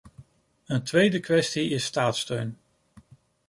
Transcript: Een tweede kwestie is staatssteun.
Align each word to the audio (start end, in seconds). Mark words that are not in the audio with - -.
Een 0.65 0.83
tweede 0.83 1.19
kwestie 1.19 1.69
is 1.69 1.85
staatssteun. 1.85 2.57